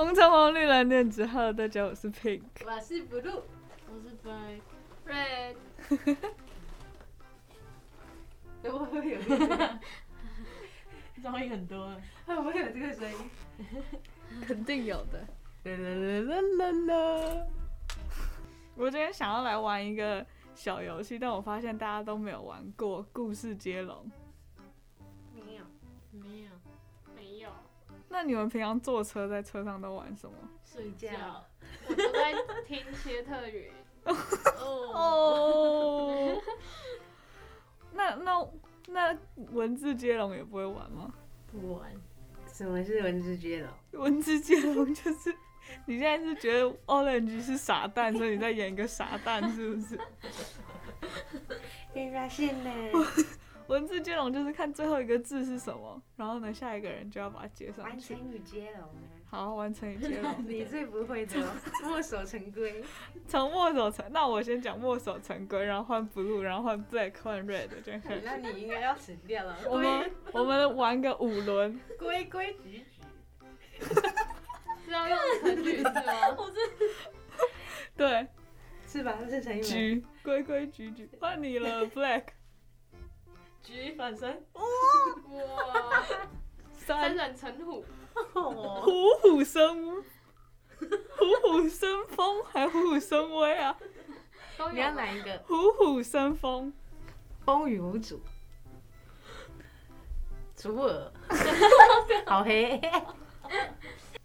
[0.00, 3.42] 红橙黄绿蓝靛紫，Hello，大家，我是 Pink，我是 Blue，
[3.86, 4.62] 我是 Black
[5.06, 5.56] Red。
[8.62, 9.46] 会不会有这个
[11.22, 12.00] 噪音很多啊？
[12.24, 13.30] 会不会有这个声音？
[14.46, 15.18] 肯定有的。
[15.64, 15.90] 啦啦
[16.22, 17.46] 啦啦啦！
[18.76, 24.10] 我今天想要来玩一个小游戏，但我发现大家都没有玩过故事接龙。
[28.12, 30.34] 那你们平常坐车在车上都玩什么？
[30.64, 31.44] 睡觉。
[31.86, 32.34] 我都在
[32.66, 33.70] 听切特语。
[34.04, 36.36] 哦。
[37.92, 38.46] 那那
[38.88, 39.16] 那
[39.52, 41.12] 文字接龙也不会玩吗？
[41.52, 41.92] 不玩。
[42.52, 44.02] 什么是文字接龙？
[44.02, 45.34] 文字接龙就是
[45.86, 49.98] 你现在是觉得 Orange 是傻蛋，所以你在演一个傻蛋，是不是？
[51.94, 52.70] 被发现了。
[53.70, 58.14] 文字接龙就是看最后一个字是什么，然后呢，下一个人就要把它接上去。
[58.14, 59.06] 完成语接龙啊！
[59.30, 60.34] 好，完成语接龙。
[60.44, 61.36] 你最不会的，
[61.84, 62.82] 墨守成规。
[63.28, 68.02] 从墨守成，那我先讲墨守成规，然后换 blue，然后换 black，换 red，这样。
[68.24, 69.56] 那你应该要死掉了。
[69.68, 71.80] 我们我们玩个五轮。
[71.96, 72.84] 规规矩矩。
[74.84, 76.02] 是要用成语是吗？
[76.36, 76.56] 我是。
[77.96, 78.26] 对。
[78.88, 79.16] 是吧？
[79.28, 79.62] 是成语。
[79.62, 82.24] 矩规规矩矩，换你了， black。
[83.62, 84.62] 举反身，哇
[85.32, 86.04] 哇！
[86.76, 87.84] 三人成虎，
[88.32, 90.02] 虎虎生威，
[90.80, 93.76] 虎虎生风还虎虎生威啊？
[94.72, 95.38] 你要哪一个？
[95.46, 96.72] 虎虎生风，
[97.44, 98.20] 风雨无阻。
[100.54, 101.12] 祖尔，
[102.26, 102.80] 好黑。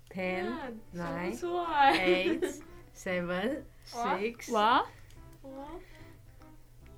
[0.10, 2.62] Ten, nine, eight,
[2.96, 4.54] seven, six。
[4.54, 4.86] 哇！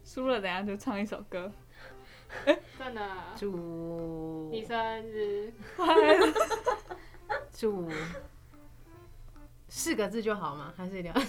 [0.04, 1.52] 输了，等下就唱一首歌。
[2.78, 3.02] 真的，
[3.36, 6.34] 祝你生日快乐。
[7.54, 7.90] 祝
[9.68, 10.74] 四个字就好吗？
[10.78, 11.22] 还是一定要？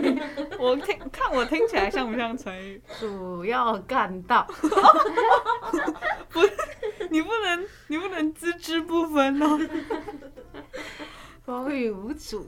[0.58, 2.82] 我听看我听起来像不像成语？
[2.98, 4.46] 主要干道。
[6.30, 6.40] 不，
[7.10, 9.58] 你不能，你不能只字不分哦。
[11.44, 12.46] 风雨无阻，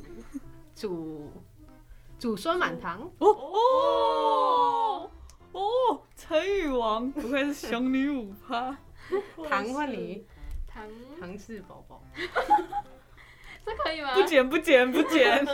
[0.74, 1.30] 祖
[2.18, 3.02] 祖孙满堂。
[3.18, 4.53] 哦哦。
[6.24, 8.76] 哦，成语王不愧是雄女五趴，
[9.48, 10.26] 糖问你，
[10.66, 10.88] 糖
[11.20, 12.02] 糖是宝宝，
[13.64, 14.14] 这可以吗？
[14.14, 15.44] 不剪不剪不剪，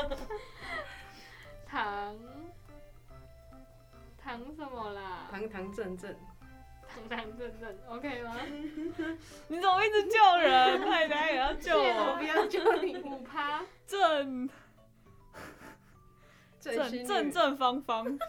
[1.67, 2.17] 糖
[4.23, 5.27] 糖 什么啦？
[5.31, 6.15] 堂堂正正，
[6.89, 8.37] 堂堂正正，OK 吗？
[9.49, 10.81] 你怎么一直救人？
[10.81, 12.97] 那你等下也要救我，我不要救你。
[12.99, 14.49] 五趴正
[16.61, 18.07] 正正正方方。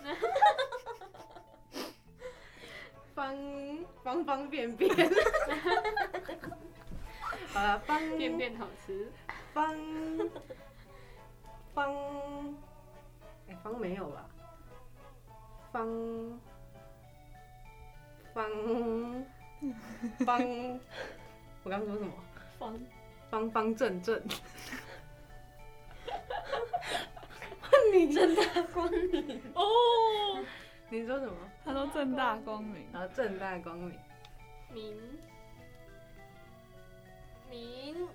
[3.13, 3.35] 方
[4.03, 4.89] 方方便便，
[7.53, 9.11] 好 了，方便便好吃。
[9.53, 9.75] 方
[11.73, 11.93] 方，
[13.49, 14.29] 哎，方没有吧？
[15.71, 16.39] 方
[18.33, 18.49] 方
[20.25, 20.79] 方，
[21.63, 22.13] 我刚刚说什么？
[22.57, 22.79] 方
[23.29, 24.21] 方方正正。
[27.93, 28.41] 你真大
[28.73, 29.61] 光明哦。
[30.91, 31.33] 你说什么？
[31.63, 33.97] 他说正大光明，然后正大光明，
[34.73, 34.93] 明。
[37.49, 38.07] 明。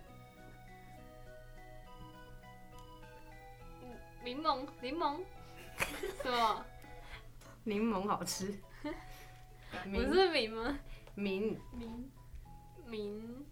[4.22, 5.20] 柠檬柠檬。
[6.22, 6.64] 什么？
[7.64, 8.54] 柠檬好吃，
[9.84, 10.78] 不是明吗？
[11.14, 11.58] 明。
[11.72, 12.10] 明。
[12.86, 13.46] 明。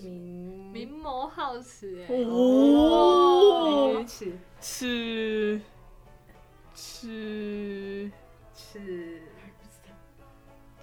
[0.00, 0.72] 明。
[0.72, 5.60] 明眸皓齿哎哦，齿齿。
[6.78, 8.10] 吃
[8.54, 9.20] 吃。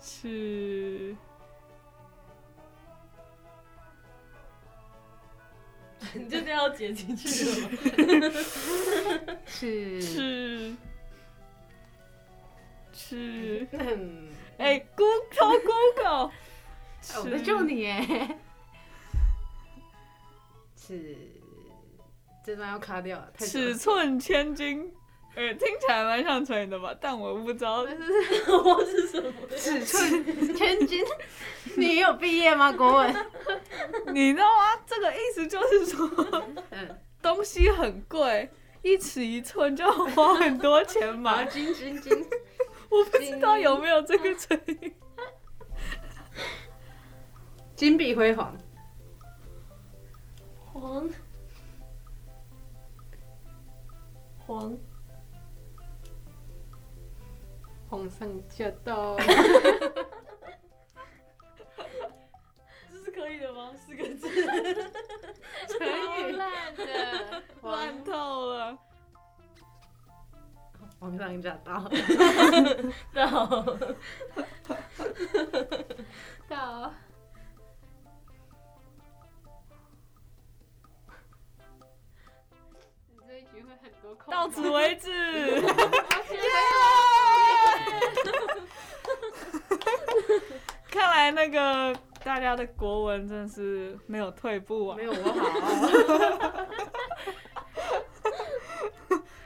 [0.01, 0.28] 吃，
[6.13, 7.78] 你就这样剪进去了吗？
[9.47, 10.01] 吃。
[10.01, 10.75] 吃。
[12.93, 16.31] 吃，嗯，哎，Google Google，
[17.23, 18.37] 我在救你哎，
[20.75, 21.17] 尺，
[22.43, 24.93] 这段要卡掉，尺寸千金。
[25.35, 26.96] 呃，听起来蛮像成语的吧？
[26.99, 29.34] 但我不知道这是 我是什么。
[29.58, 31.03] 尺寸千金，
[31.76, 32.72] 你有毕业吗？
[32.72, 33.14] 国文？
[34.14, 34.82] 你知道吗？
[34.87, 36.09] 这个意思就是说，
[36.72, 38.49] 嗯，东西很贵，
[38.82, 41.43] 一尺一寸就要花很多钱买。
[41.46, 42.14] 金金金，
[42.90, 44.96] 我不知道有没有这个成语。
[47.76, 48.55] 金碧辉煌。
[50.72, 51.09] 黄。
[54.47, 54.78] 黄。
[58.05, 59.16] 皇上驾到！
[59.17, 59.23] 这
[63.03, 63.72] 是可以的吗？
[63.75, 64.29] 四个字。
[64.46, 64.53] 的，
[67.63, 68.78] 烂透了。
[70.99, 71.90] 皇上驾到，
[73.11, 73.47] 到。
[76.47, 76.93] 到。
[83.09, 84.31] 你这一局会很多空。
[84.31, 84.47] 到。
[84.47, 85.59] 此为止。
[90.91, 91.91] 看来那个
[92.23, 96.66] 大家的国文真是没有退步啊，没有我好。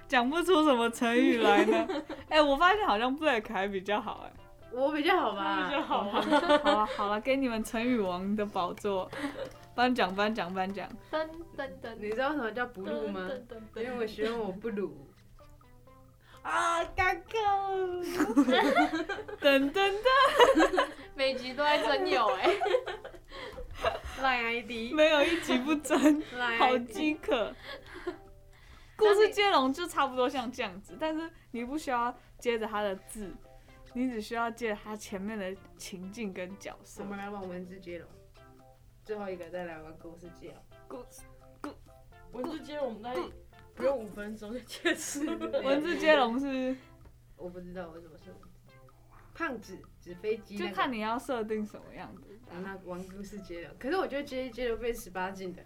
[0.09, 1.87] 讲不出什么成语来呢。
[2.27, 5.67] 哎、欸，我发现好像 Black 还比较好哎、欸，我比较好吧？
[5.69, 6.21] 比较好吧。
[6.63, 9.09] 好了好了，给你们成语王的宝座，
[9.73, 10.85] 颁奖颁奖颁奖。
[11.09, 11.25] 噔
[11.55, 13.29] 噔噔，你知道什么叫不录吗？
[13.77, 14.93] 因为我希望我不鲁。
[16.43, 17.39] 啊，尴尬。
[19.39, 22.49] 噔噔噔，每集都在征友哎。
[24.21, 26.21] 赖 ID，没有一集不真，
[26.59, 27.55] 好饥渴。
[28.97, 33.33] 故事接龙就差不多像这样子，但是你不需要接着他的字，
[33.93, 37.01] 你只需要接着他前面的情境跟角色。
[37.01, 38.09] 我们来玩文字接龙，
[39.05, 40.61] 最后一个再来玩故事接龙。
[40.89, 41.05] 故
[41.61, 41.73] 故
[42.37, 43.13] 文字接龙，我们那
[43.79, 45.25] 不用五分钟 就结束。
[45.63, 46.75] 文字接龙是
[47.37, 48.25] 我不知道为什么是
[49.33, 52.37] 胖子纸飞机，就看你要设定什么样子。
[52.61, 55.63] 那玩故事接龙，可是我觉得接一接就被十八禁的。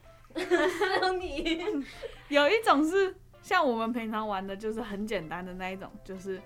[1.19, 1.59] 你
[2.29, 3.15] 有一种是。
[3.41, 6.41] 像我们平常玩的，就是很简单的那一种，就是，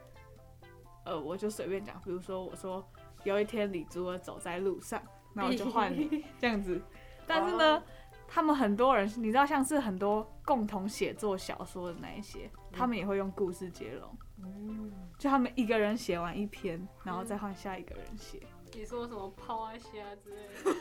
[1.06, 2.84] 呃，我就随便讲，比如说我说
[3.24, 5.00] 有一天李珠儿走在路上，
[5.36, 6.82] 那我就换你 这样子。
[7.28, 7.84] 但是呢，哦、
[8.28, 14.18] 他们很多人，你知道，像是很多共同写作小说的那一些，他们也会用故事接龙。
[14.44, 18.42] 嗯，就他们一个人写完一篇，然后再换下一个人写。
[18.74, 19.90] 你说什么抛啊虾
[20.24, 20.76] 之类的？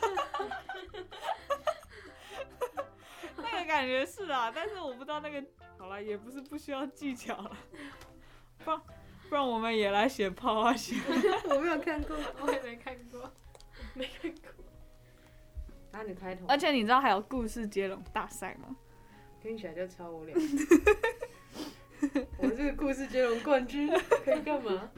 [3.37, 5.43] 那个感觉是啊，但是我不知道那个。
[5.79, 7.57] 好了，也不是不需要技巧了，
[8.65, 8.81] 不然
[9.29, 10.95] 不然我们也来写泡啊写。
[11.49, 13.31] 我没有看过，我也没看过，
[13.93, 14.66] 没看过。
[15.91, 16.45] 那你开头。
[16.47, 18.75] 而且你知道还有故事接龙大赛吗？
[19.41, 20.35] 听起来就超无聊。
[22.37, 23.89] 我这个故事接龙冠军
[24.23, 24.91] 可以干嘛？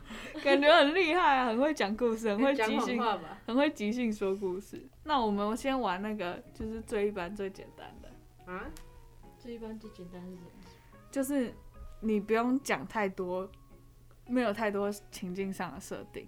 [0.43, 3.01] 感觉很厉害啊，很会讲故事，很会即兴，
[3.45, 4.85] 很会即兴说故事。
[5.03, 8.51] 那我们先玩那个，就是最一般、最简单的。
[8.51, 8.65] 啊？
[9.37, 10.49] 最一般、最简单是什么？
[11.11, 11.53] 就是
[12.01, 13.49] 你不用讲太多，
[14.27, 16.27] 没有太多情境上的设定，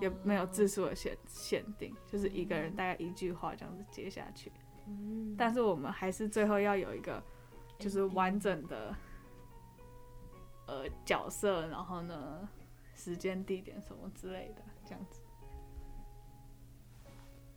[0.00, 4.52] 也没有字数的限限定，就是一个人大概一句话这样子接下去。
[5.36, 7.22] 但是我们还是最后要有一个，
[7.78, 8.94] 就是完整的，
[10.66, 12.48] 呃，角色，然后呢，
[12.94, 15.20] 时间、地点什么之类的，这样子。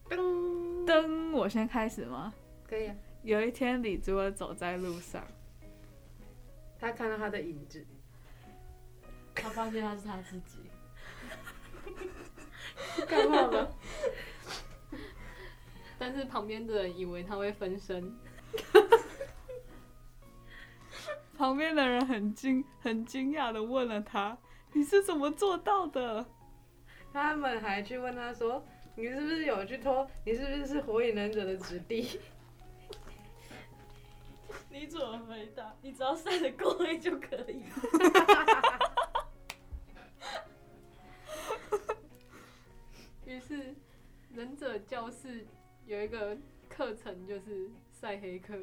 [0.09, 2.33] 噔噔，我先开始吗？
[2.67, 2.95] 可以啊。
[3.21, 5.23] 有一天，李珠儿走在路上。
[6.79, 7.85] 他看到他的影子，
[9.35, 10.59] 他发现他是他自己，
[13.09, 13.67] 干嘛吗？
[15.97, 18.15] 但是旁边的人以为他会分身，
[21.37, 24.37] 旁边的人很惊很惊讶的问了他
[24.73, 26.25] ：“你是怎么做到的？”
[27.11, 28.63] 他们还去问他说
[28.95, 30.07] ：“你是不是有去偷？
[30.25, 32.19] 你是不是是火影忍者的子弟？”
[34.71, 35.73] 你怎么回答？
[35.81, 37.63] 你只要晒得够黑就可以。
[44.39, 45.45] 忍者教室
[45.85, 46.37] 有一个
[46.69, 48.57] 课程，就是晒黑课。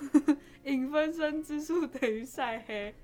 [0.64, 2.94] 影分身之术等于晒黑。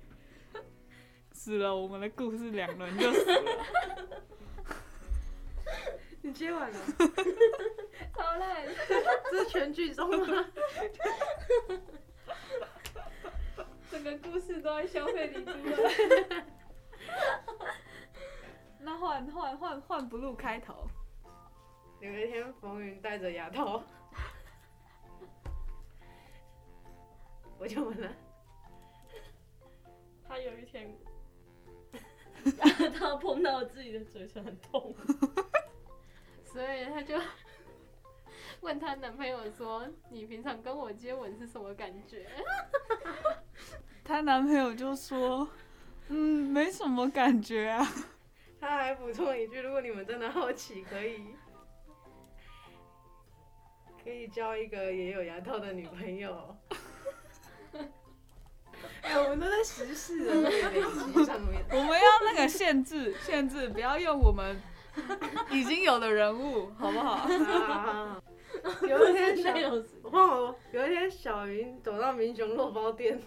[1.31, 3.65] 死了，我们的故事两轮就死了。
[6.23, 6.79] 你接完了？
[8.11, 8.75] 好嘞，
[9.29, 10.45] 这是全剧终吗？
[13.91, 15.45] 整个故事都在消费你。
[18.79, 20.89] 那换换换换 Blue 开头。
[21.99, 23.83] 有一天，风云戴着牙套。
[27.59, 28.09] 我就问了。
[30.27, 30.95] 他有一天，
[32.59, 34.95] 牙套碰到自己的嘴唇很痛，
[36.43, 37.19] 所以他就。
[38.61, 42.27] 问她男朋友说：“你平常跟我接吻是什么感觉？”
[44.03, 45.47] 她男朋友就说
[46.09, 47.87] ：“嗯，没什么感觉啊。”
[48.59, 51.23] 他还补充一句：“如果你们真的好奇，可以
[54.03, 56.55] 可以交一个也有牙套的女朋友。
[59.01, 60.81] ”哎，我们都在实事的那个累
[61.13, 61.63] 积上面。
[61.69, 64.61] 我们要那个限制，限制，不要用我们
[65.51, 67.27] 已经有的人物，好不好？
[68.81, 73.21] 有一天小有一天小云走到民雄肉包店，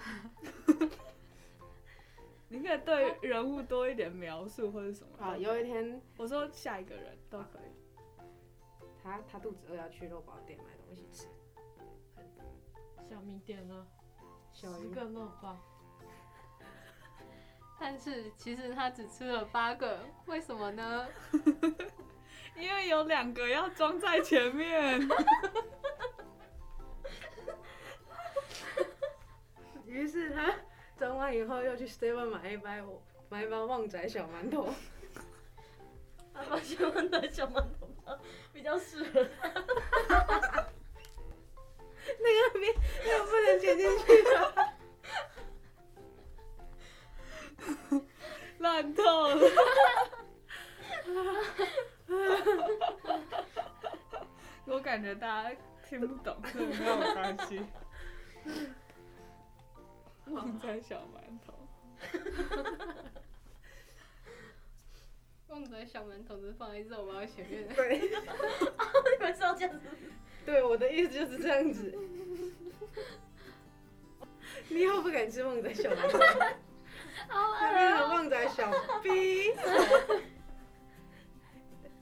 [2.48, 5.08] 你可以对人物多一点描述或者什么。
[5.18, 7.71] 好，有一天我说下一个人都可以。
[9.02, 11.26] 他他肚子饿要去肉包店买东西吃，
[13.10, 13.86] 小米点了
[14.52, 15.58] 小云十个肉包，
[17.80, 21.08] 但是其实他只吃了八个，为什么呢？
[22.56, 25.00] 因为有两个要装在前面。
[29.86, 30.54] 于是他
[30.96, 32.70] 装完以后又去 Seven 买一包
[33.28, 34.68] 买一包旺仔小馒头，
[36.32, 37.71] 他发现旺仔小馒头
[38.62, 39.26] 比较适合。
[42.20, 42.72] 那个边
[43.04, 44.72] 那个不能剪进去吧？
[48.60, 49.50] 烂透了。
[54.66, 55.56] 我感觉大家
[55.88, 57.66] 听不懂，没有关系。
[60.30, 61.52] 旺仔 小馒头，
[65.52, 67.74] 旺仔小馒头是放在肉包前面的。
[67.74, 68.08] 对，你
[69.20, 69.86] 们是要这样子？
[70.46, 71.94] 对，我的意思就是这样子。
[74.68, 76.18] 你以后不敢吃旺仔小馒头，
[77.28, 79.52] 那边有旺仔小逼。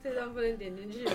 [0.01, 1.05] 这段不能点进去。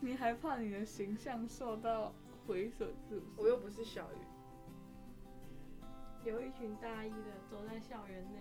[0.00, 2.14] 你还怕你的形象受到
[2.46, 3.22] 毁损是不是？
[3.36, 4.16] 我又不是小鱼。
[6.28, 8.40] 有一群大一的走在校园内，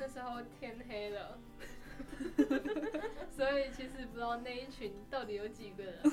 [0.00, 1.38] 那时候天黑了，
[3.30, 6.02] 所以其实不知道那一群到底有几个人。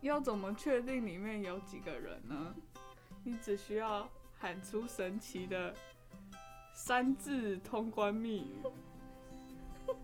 [0.00, 2.54] 要怎么确定里面有几个人呢？
[3.22, 5.74] 你只需要喊出神奇的
[6.90, 8.56] 三字通关密语，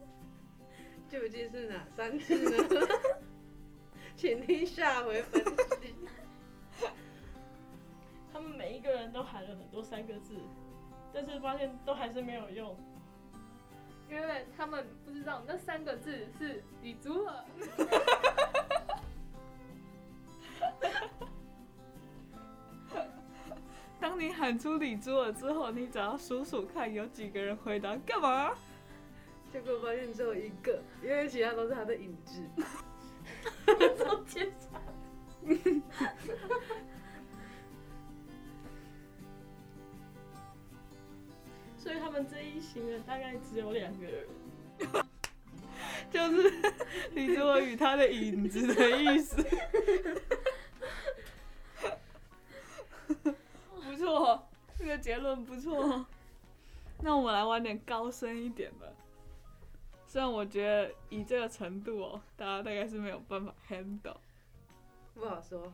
[1.11, 2.87] 究竟是哪三字呢？
[4.14, 5.45] 请听下回分
[5.81, 5.97] 析。
[8.33, 10.37] 他们每一个人都喊了很多三个字，
[11.12, 12.76] 但是发现都还是没有用，
[14.09, 17.45] 因为他们不知道那三个字是李祖尔。
[24.17, 28.51] 当你喊出李珠了之后，你只要数数看有几个人回答干嘛？
[29.53, 32.43] 结果发现只有一个，因为其他都是他的影子。
[33.67, 34.81] 都检查。
[41.77, 44.27] 所以他们这一行人大概只有两个人，
[46.11, 46.55] 就是
[47.13, 49.47] 李珠儿与他的影子的意思。
[54.87, 56.07] 这个结论不错。
[57.02, 58.95] 那我们来玩点高深一点的。
[60.07, 64.16] 虽然我觉得以这个程度哦，大家大概是没有办法 handle。
[65.12, 65.73] 不好说。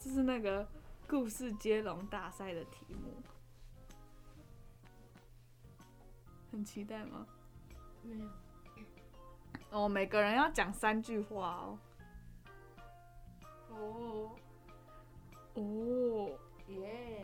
[0.00, 0.66] 这是那个
[1.06, 3.12] 故事接龙大赛的题目。
[6.50, 7.24] 很期待吗？
[8.02, 8.28] 没有。
[9.70, 11.78] 哦，每个人要讲三句话哦。
[13.70, 14.30] 哦。
[15.54, 16.30] 哦。
[16.66, 17.20] 耶，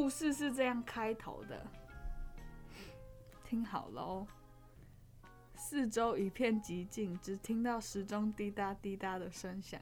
[0.00, 1.66] 故事是这样开头的，
[3.44, 4.26] 听好了哦。
[5.56, 9.80] 四周一片寂静，只听到时钟滴答滴答的声响。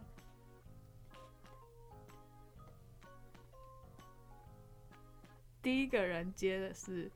[5.61, 7.13] 第一个人接的是，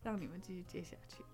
[0.00, 1.24] 让你们继续接下去。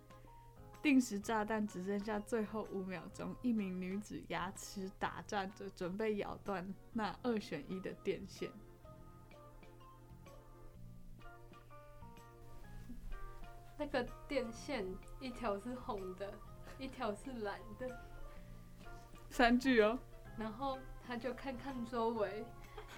[0.81, 8.51] 定时炸弹只剩下最后五秒钟，一名女子牙齿打颤着，准备咬断那二选一的电线。
[13.81, 14.85] 那个电线
[15.21, 16.31] 一条是红的，
[16.79, 17.89] 一条是蓝的。
[19.33, 19.99] 三句哦。
[20.37, 22.45] 然后他就看看周围，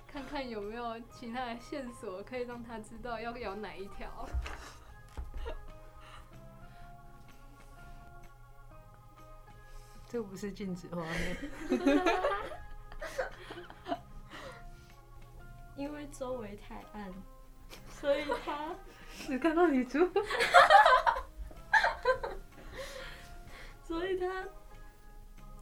[0.09, 4.29] 看看有没有其他的线索可以让他知道要咬哪一条。
[10.09, 11.37] 这不是禁止画面。
[15.77, 17.15] 因为周围太暗，
[17.89, 18.75] 所以他。
[19.27, 19.99] 只看到你猪，
[23.85, 24.49] 所以他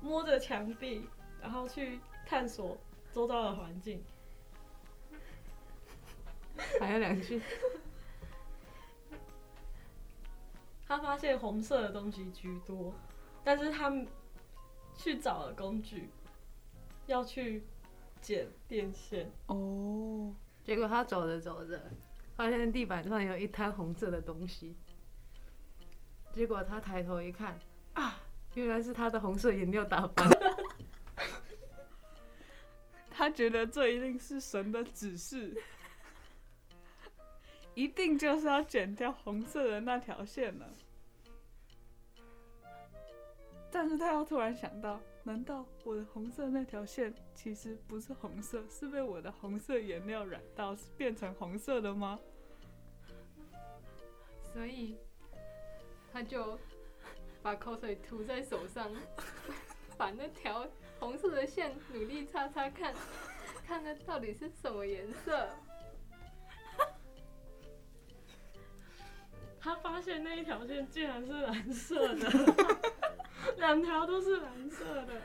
[0.01, 1.07] 摸着墙壁，
[1.43, 2.79] 然后去探索
[3.13, 4.03] 周遭的环境。
[6.79, 7.43] 还有两句，
[10.87, 12.95] 他发现红色的东西居多，
[13.45, 13.93] 但是他
[14.97, 16.09] 去找了工具，
[17.07, 17.63] 要去
[18.23, 19.31] 剪电线。
[19.49, 20.35] 哦，
[20.71, 21.83] 结果他走着走着，
[22.37, 24.77] 发现地板上有一滩红色的东西。
[26.33, 27.59] 结果他抬头一看，
[27.95, 28.21] 啊，
[28.55, 30.31] 原来是他的红色颜料打翻。
[33.11, 35.61] 他觉得这一定是神的指示，
[37.75, 40.73] 一定就是要剪掉红色的那条线了。
[43.71, 52.19] 但是他又突然想到，难道我的红色那条线其实不是红色，是被我的红色颜料染到，是变成红色的吗？
[54.53, 54.97] 所以
[56.13, 56.59] 他就
[57.43, 58.91] 把口水涂在手上，
[59.97, 60.67] 把那条。
[60.99, 62.93] 红色的线，努力擦擦看，
[63.67, 65.49] 看那到底是什么颜色。
[69.59, 72.31] 他发现那一条线竟然是蓝色的，
[73.57, 75.21] 两条都是蓝色的。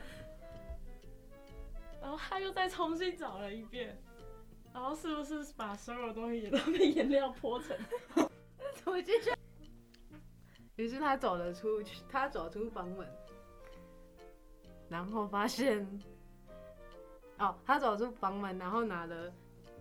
[2.00, 4.00] 然后他又再重新找了一遍，
[4.72, 7.76] 然后是不是把所有东西也都 被颜料泼成？
[8.84, 9.32] 我进去。
[10.76, 13.06] 于是他走了出去，他走出房门。
[14.88, 15.84] 然后发现，
[17.38, 19.32] 哦，他走出房门，然后拿了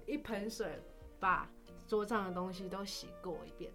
[0.07, 0.81] 一盆水，
[1.19, 1.47] 把
[1.85, 3.71] 桌上的东西都洗过一遍，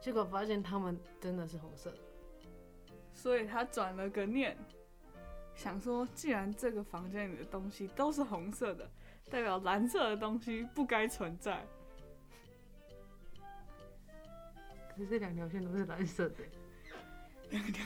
[0.00, 1.98] 结果发现他们真的是红色的。
[3.14, 4.56] 所以他转了个念，
[5.54, 8.90] 想说，既然这个房间里的东西都是红色的，
[9.30, 11.64] 代表蓝色的东西不该存在。
[14.94, 16.36] 可是这两条线都是蓝色的。
[17.50, 17.84] 两条，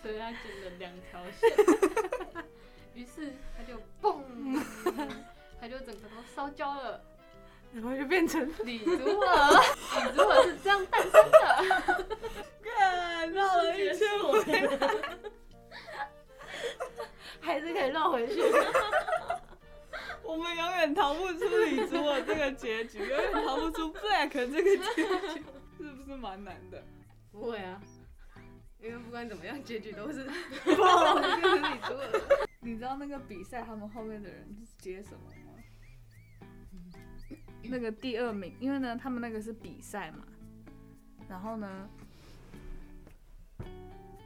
[0.00, 1.50] 所以他剪了两条线，
[2.94, 4.22] 于是他就嘣，
[5.60, 7.02] 他就整个都烧焦了，
[7.72, 9.62] 然后就变成 李祖尔，
[10.04, 12.06] 李祖尔是这样诞生的，
[12.62, 14.42] 看绕了一圈回
[14.76, 15.18] 来，
[17.40, 18.42] 还是可以绕回去，
[20.22, 25.44] 我们永远逃不出李祖尔这个结局，永远逃不出 Black 这个结局，
[25.78, 26.84] 是不是蛮难的？
[27.32, 27.80] 不会啊，
[28.80, 30.24] 因为不管怎么样，结局都是
[30.76, 32.20] 爆了，就是你做的。
[32.60, 34.46] 你知道那个比赛他们后面的人
[34.78, 35.51] 接什么吗？
[37.72, 40.26] 那个第二名，因为呢，他们那个是比赛嘛，
[41.26, 41.88] 然后呢，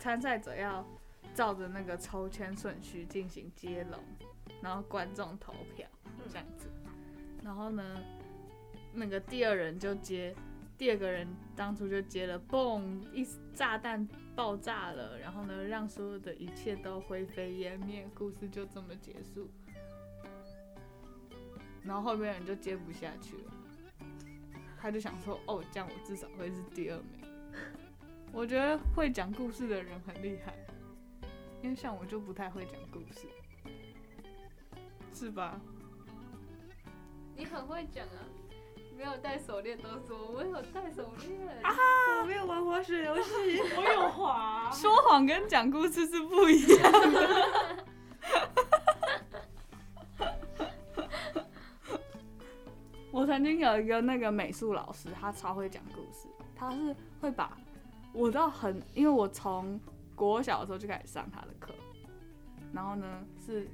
[0.01, 0.85] 参赛者要
[1.33, 4.01] 照着那个抽签顺序进行接龙，
[4.61, 5.87] 然后观众投票
[6.29, 6.69] 这样子，
[7.45, 8.03] 然后呢，
[8.93, 10.35] 那个第二人就接。
[10.79, 13.01] 第二个人当初就接了，嘣！
[13.11, 19.49] 一炸弹爆炸了，然后呢，让所有的一切都灰飞烟灭，故事就这么结束。
[21.87, 23.53] 然后后面人就接不下去了，
[24.81, 27.31] 他就想说：“哦，这样我至少会是第二名。”
[28.33, 30.53] 我觉得会讲故事的人很厉害，
[31.62, 33.29] 因为像我就不太会讲故事，
[35.14, 35.61] 是吧？
[37.37, 38.27] 你很会讲啊。
[38.99, 41.70] 没有戴手链都说我有戴手链啊！
[42.22, 44.70] 我没有玩滑雪游戏， 我有滑。
[44.72, 47.85] 说谎跟讲故事是不一样的。
[53.37, 56.27] 曾经有一个那个美术老师，他超会讲故事。
[56.55, 57.55] 他是会把
[58.14, 59.79] 我到很，因为我从
[60.14, 61.75] 国小的时候就开始上他的课，
[62.72, 63.68] 然后呢是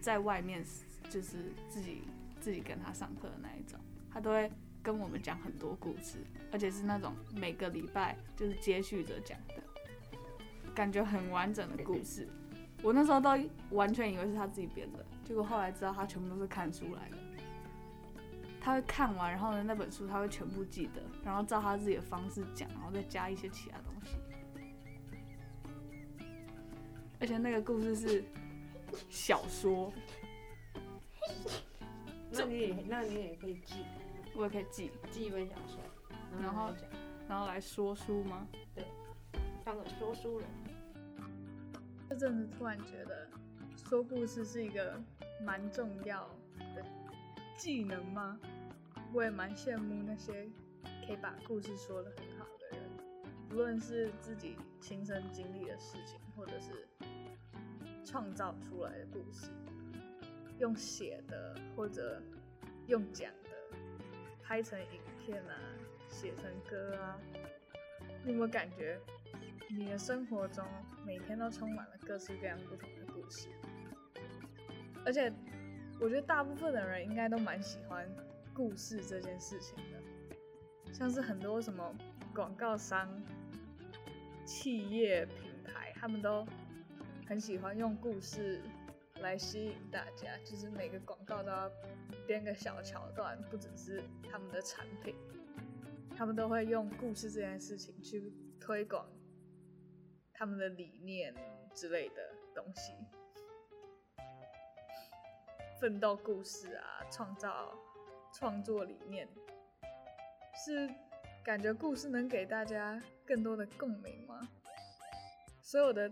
[0.00, 0.64] 在外面，
[1.10, 2.04] 就是自己
[2.40, 3.78] 自己跟他上课的那一种。
[4.10, 4.50] 他都会
[4.82, 6.16] 跟我们讲很多故事，
[6.50, 9.56] 而且是那种每个礼拜就是接续着讲的，
[10.74, 12.26] 感觉很完整的故事。
[12.82, 13.28] 我那时候都
[13.72, 17.18] 完全以为是他自己编的，结果后来知道他全部都是看书来的。
[18.64, 24.16] 他会看完，然后呢，那本书他会全部记得，然后照他自己的方式讲，然后再加一些其他东西。
[27.18, 28.24] 而且那个故事是
[29.08, 29.92] 小说，
[32.30, 33.84] 那你也那你也可以记。
[34.34, 35.78] 我也可以记记一本小说，
[36.40, 36.72] 然后
[37.28, 38.46] 然后来说书吗？
[38.74, 38.84] 对，
[39.64, 40.48] 当个说书人。
[42.08, 43.28] 这阵子突然觉得
[43.88, 44.98] 说故事是一个
[45.44, 46.26] 蛮重要
[46.74, 46.84] 的
[47.56, 48.38] 技能吗？
[49.12, 50.48] 我也蛮羡慕那些
[51.06, 52.90] 可以把故事说得很好的人，
[53.50, 56.88] 无论是自己亲身经历的事情，或者是
[58.04, 59.50] 创造出来的故事，
[60.58, 62.22] 用写的或者
[62.86, 63.50] 用讲的。
[64.42, 65.54] 拍成影片啊，
[66.08, 67.18] 写成歌啊，
[68.22, 69.00] 你有没有感觉
[69.70, 70.62] 你的生活中
[71.06, 73.48] 每天都充满了各式各样不同的故事？
[75.06, 75.32] 而且
[76.02, 78.04] 我觉得大部分的人应该都蛮喜欢
[78.52, 80.02] 故事这件事情的，
[80.92, 81.94] 像是很多什么
[82.34, 83.08] 广告商、
[84.44, 86.44] 企业品牌他们都
[87.24, 88.60] 很喜欢用故事
[89.20, 91.70] 来吸引大家，就是每个广告都要
[92.26, 95.14] 编个小桥段，不只是他们的产品，
[96.16, 99.06] 他们都会用故事这件事情去推广
[100.34, 101.32] 他们的理念
[101.72, 102.92] 之类的东西。
[105.82, 107.76] 奋斗故事啊，创造
[108.32, 109.26] 创作理念，
[110.54, 110.88] 是
[111.42, 114.48] 感觉故事能给大家更多的共鸣吗？
[115.60, 116.08] 所有的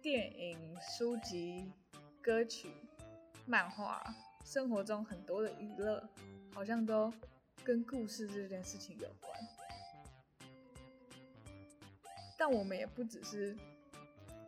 [0.00, 1.72] 电影、书籍、
[2.22, 2.70] 歌曲、
[3.46, 4.00] 漫画，
[4.44, 6.08] 生活中很多的娱乐，
[6.54, 7.12] 好像都
[7.64, 9.36] 跟故事这件事情有关。
[12.38, 13.58] 但我们也不只是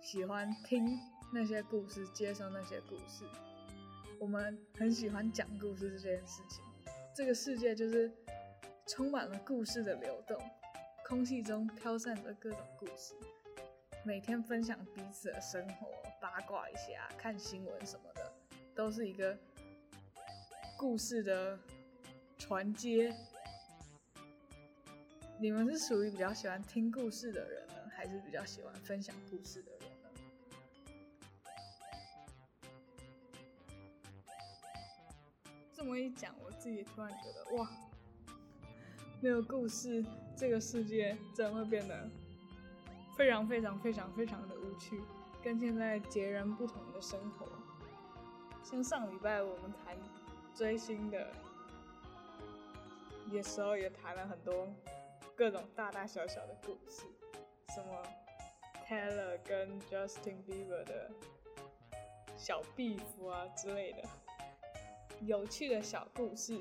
[0.00, 1.00] 喜欢听
[1.32, 3.24] 那些故事，接受那些故事。
[4.22, 6.62] 我们很喜欢讲故事这件事情，
[7.12, 8.08] 这个世界就是
[8.86, 10.40] 充满了故事的流动，
[11.04, 13.16] 空气中飘散着各种故事，
[14.04, 15.88] 每天分享彼此的生活，
[16.20, 18.32] 八卦一下，看新闻什么的，
[18.76, 19.36] 都是一个
[20.78, 21.58] 故事的
[22.38, 23.12] 传接。
[25.40, 29.91] 你们是属于比较喜欢听故事的人呢，还是比较喜欢分享故事的人？
[35.82, 37.68] 这么一讲，我自己突然觉得，哇，
[39.20, 42.08] 没有故事，这个世界真的会变得
[43.16, 45.02] 非常非常非常非常的无趣，
[45.42, 47.48] 跟现在截然不同的生活。
[48.62, 49.96] 像上礼拜我们谈
[50.54, 51.32] 追星的，
[53.32, 54.72] 有时候也谈了很多
[55.34, 57.02] 各种大大小小的故事，
[57.74, 58.00] 什么
[58.86, 61.10] Taylor 跟 Justin Bieber 的
[62.36, 64.08] 小壁虎啊之类的。
[65.24, 66.60] 有趣的小故事，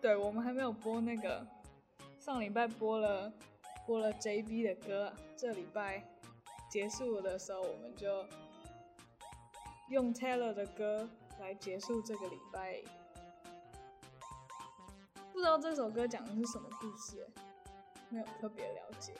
[0.00, 1.46] 对，我们还没有播那个，
[2.18, 3.32] 上礼拜播了
[3.86, 6.04] 播了 JB 的歌，这礼拜
[6.70, 8.26] 结束的时候，我们就
[9.88, 11.08] 用 Taylor 的歌
[11.40, 12.82] 来结束这个礼拜。
[15.32, 17.26] 不知道这首歌讲的是什么故事，
[18.10, 19.14] 没有特别了解。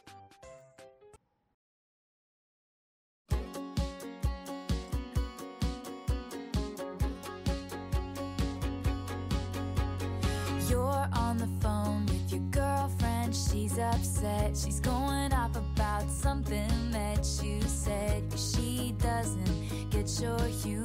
[14.56, 18.22] she's going off about something that you said.
[18.36, 20.77] She doesn't get your humor.